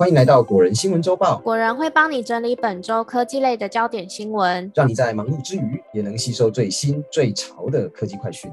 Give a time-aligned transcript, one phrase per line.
[0.00, 8.48] 欢迎来到果仁新闻周报，果然会帮你整理本周科技类的焦点新闻，让你在忙碌之余也能吸收最新最潮的科技快讯。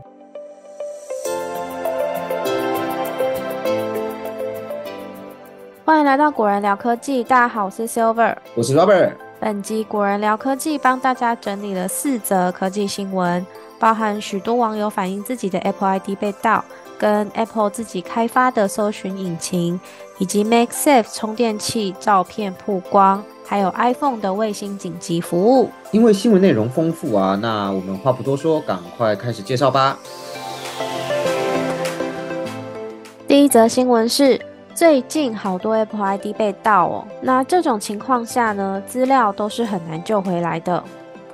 [5.85, 9.11] 欢迎来到果仁聊科技，大家好，我是 Silver，我是 Robert。
[9.39, 13.45] 本集果仁聊科技帮大家整理了四则科技新闻，
[13.77, 16.65] 包含许多网友反映自己的 Apple ID 被盗。
[16.97, 19.79] 跟 Apple 自己开发的搜寻引擎，
[20.17, 25.69] 以及 MakeSafe 充电器照片曝光，还有 iPhone 的卫星紧急服务。
[25.91, 29.97] 因为新闻内容丰富啊，那我们话不多说，赶快开始介绍吧。
[33.27, 34.39] 第一则新闻是，
[34.73, 37.07] 最近好多 Apple ID 被盗哦。
[37.21, 40.83] 那这种情况下呢，资料都是很难救回来的。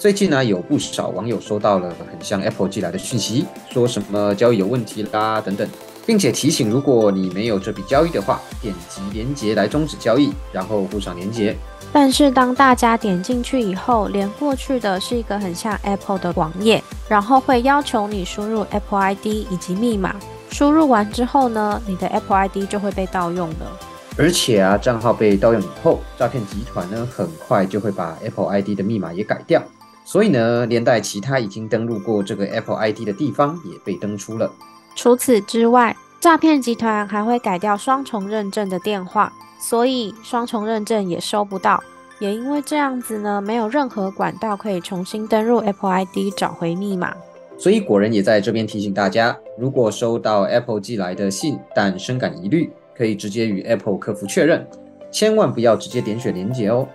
[0.02, 5.70] 最近呢，有不少网友收到了很像 Apple 寄来的讯息，说什么交易有问题啦等等，
[6.08, 11.56] 并且提醒，如果你没有这笔交易的话，点击连接来终止交易，然后附上连接。
[11.94, 20.16] 但是当大家点进去以后，连过去的是一个很像 Apple 的网页，然后会要求你输入 Apple ID 以及密码。
[20.50, 23.80] 输入完之后呢，你的 Apple ID 就会被盗用了。
[24.18, 29.62] 而且啊，账号被盗用以后，诈骗集团呢很快就会把 Apple ID 的密码也改掉。
[30.04, 34.52] 所以呢，连带其他已经登录过这个 Apple ID 的地方也被登出了。
[34.96, 41.82] 除此之外，诈骗集团还会改掉双重认证的电话，所以双重认证也收不到。
[42.20, 47.16] 也因为这样子呢，没有任何管道可以重新登入 Apple ID 找回密码。
[47.58, 54.68] 所以果仁也在这边提醒大家，如果收到 Apple 寄来的信，但深感疑虑，可以直接与 Apple 客服确认，
[55.12, 56.88] 千万不要直接点选连接哦。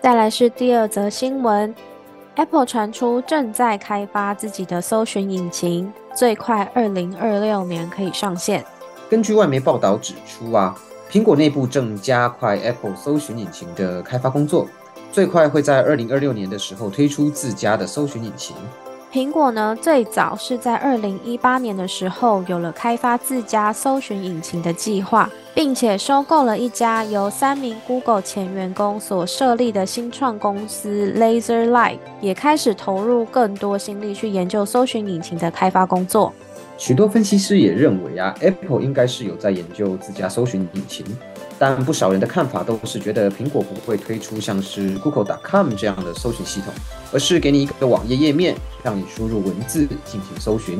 [0.00, 1.74] 再来是第二则新闻。
[2.36, 8.62] Apple 传出正在开发自己的搜寻引擎，最快二零二六年可以上线。
[9.08, 10.76] 根据外媒报道指出啊，
[11.10, 14.66] 苹果内部正加快 Apple 搜寻引擎的开发工作，
[15.10, 18.54] 最快会在二零二六年的时候推出自家的搜寻引擎。
[19.10, 36.30] 苹果呢，最早是在二零一八年的时候有了开发自家搜寻引擎的计划，并且收购了一家由三名 Google 前员工所设立的新创公司 Laser Light，也开始投入更多心力去研究搜寻引擎的开发工作。
[36.76, 41.06] 许多分析师也认为啊，Apple 应该是有在研究自家搜寻引擎。
[41.58, 46.70] 但不少人的看法都是觉得苹果不会推出像是 Google.com 这样的搜寻系统，
[47.14, 50.78] 而是给你一个网页页面，让你输入文字进行搜寻。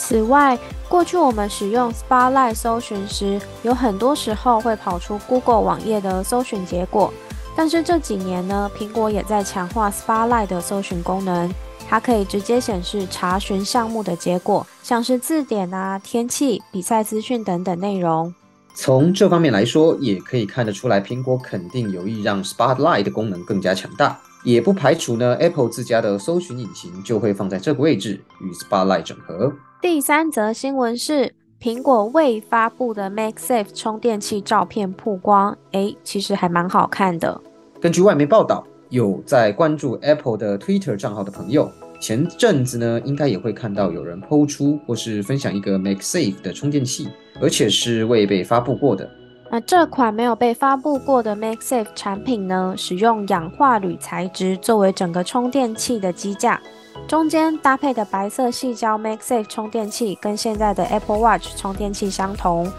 [0.00, 7.12] 此外，过去我们使用 Spotlight 搜寻时，有很多时候会跑出 Google 网页的搜寻结果。
[7.54, 11.52] 但是这几年呢，苹果也在强化 Spotlight 的搜寻功能，
[11.86, 18.34] 它可以直接显示查询项目的结果，像是字典啊、天气、比赛资讯等等内容。
[18.74, 29.52] 从这方面来说，也可以看得出来，苹果肯定有意让 Spotlight 的功能更加强大，也不排除呢，Apple 自家的搜寻引擎就会放在这个位置与 Spotlight 整合。
[29.82, 37.40] 第三则新闻是，苹果未发布的 MakeSafe 充电器照片曝光，诶，其实还蛮好看的。
[37.80, 41.70] 根据外媒报道，有在关注 Apple 的 Twitter 账号的朋友。
[42.00, 47.06] 前阵子呢，应该也会看到有人抛出或是分享一个 MakeSafe 的充电器，
[47.42, 49.06] 而且是未被发布过的。
[49.52, 56.62] 那这款没有被发布过的 MakeSafe 产品呢，使用氧化铝材质作为整个充电器的机架，
[57.08, 62.70] 中间搭配的白色细胶 MakeSafe 充电器跟现在的 Apple Watch 充电器相同，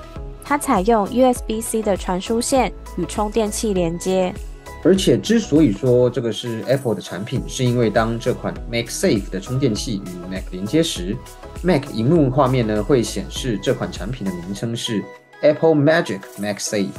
[0.46, 4.34] 它采用 USB-C 的传输线与充电器连接。
[4.82, 11.18] 而且之所以说这个是 Apple 的产品，是因为当这款 MakeSafe 的充电器与 Mac 连接时
[11.62, 15.04] ，Mac 荧幕画面呢会显示这款产品的名称是
[15.42, 16.90] Apple Magic MakeSafe。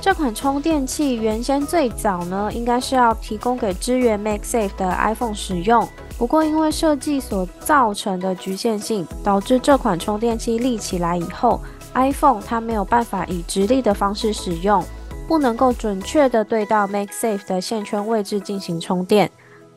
[0.00, 11.60] 这款充电器原先最早呢应该是要提供给支援 MakeSafe 的 iPhone 使用，不过因为设计所造成的局限性，导致这款充电器立起来以后
[11.94, 14.84] ，iPhone 它没有办法以直立的方式使用。
[15.28, 19.28] 不能够准确的对到 MakeSafe 的线圈位置进行充电，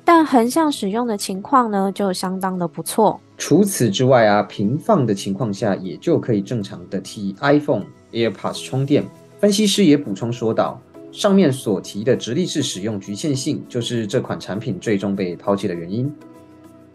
[0.05, 3.19] 但横向使用的情况呢就相当的不错。
[3.39, 9.03] 除此之外啊，平放的情况下也就可以正常的替 iPhone AirPods 充电。
[9.39, 10.79] 分析师也补充说道，
[11.11, 16.13] 上面所提的直立式使用局限性，就是这款产品最终被抛弃的原因。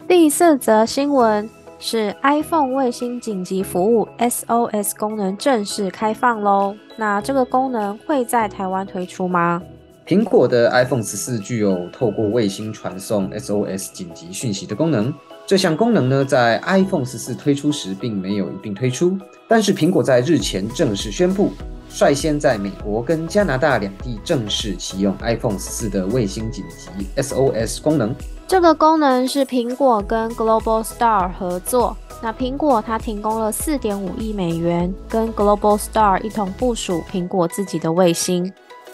[0.07, 1.49] 第四则新闻。
[1.77, 6.73] 是 iPhone 卫星紧急服务 SOS 功能正式开放喽！
[6.95, 9.61] 那这个功能会在台湾推出吗？
[10.07, 15.13] 苹果的 iPhone 十四具有透过卫星传送 SOS 紧急讯息的功能。
[15.47, 19.15] 这项功能呢，在 iPhone 十四推出时并没有一并推出，
[19.47, 21.51] 但是苹果在日前正式宣布，
[21.87, 28.15] 率先在美国跟加拿大两地正式启用 iPhone 14的卫星紧急 SOS 功能。
[28.47, 31.95] 这个功能是苹果跟 Global Star 合作。
[32.23, 38.51] 那苹果它提供了四点五亿美元，跟 Global Star 一同部署苹果自己的卫星。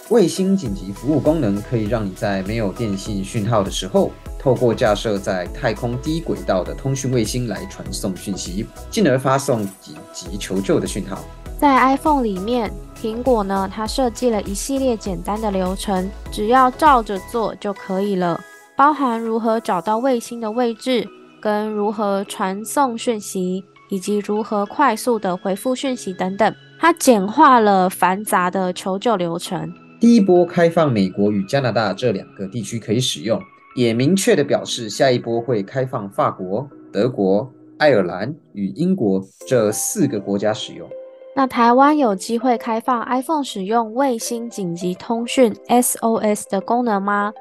[0.09, 11.19] 卫星紧急服务功能可以让你在没有电信讯号的时候，透过架设在太空低轨道的通讯卫星来传送讯息，进而发送紧急求救的讯号。
[11.59, 18.41] 在 iPhone 里面，苹果呢它设计了一系列简单的流程，只要照着做就可以了，
[18.75, 21.07] 包含如何找到卫星的位置。
[21.39, 29.73] 跟如何传送讯息，以及如何快速的回复讯息等等，它简化了繁杂的求救流程。
[29.99, 33.41] 第一波开放美国与加拿大这两个地区可以使用，
[33.75, 40.88] 也明确的表示下一波会开放法国、德国、爱尔兰与英国这四个国家使用。
[41.33, 47.31] 那台湾有机会开放 iPhone 使用卫星紧急通讯 SOS 的功能吗？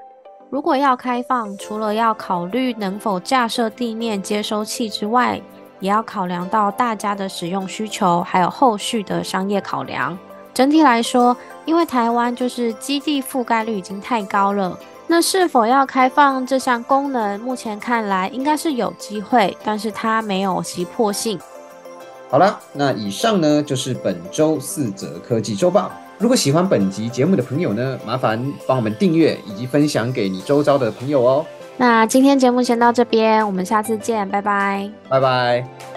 [0.49, 5.41] 如果要开放，除了要考虑能否架设地面接收器之外，
[5.81, 10.17] 也要考量到大家的使用需求，还有后续的商业考量。
[10.55, 14.79] 整体来说，因为台湾就是基地覆盖率已经太高了，
[15.13, 21.37] 那是否要开放这项功能，目前看来应该是有机会，但是它没有急迫性。
[22.31, 25.91] 好了，那以上呢就是本周四则科技周报。
[26.17, 31.45] 如果喜欢本集节目的朋友呢，麻烦帮我们订阅以及分享给你周遭的朋友哦。
[31.77, 35.90] 那今天节目先到这边，我们下次见，拜拜，拜拜。